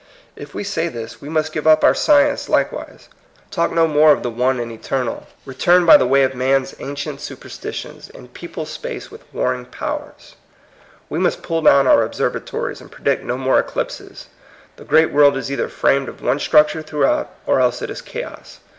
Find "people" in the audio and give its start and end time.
8.33-8.65